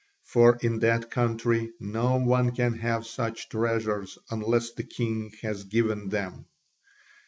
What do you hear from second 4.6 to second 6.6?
the king has given them.